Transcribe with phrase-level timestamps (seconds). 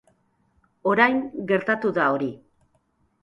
[0.93, 1.19] Orain
[1.51, 2.31] gertatu da hori.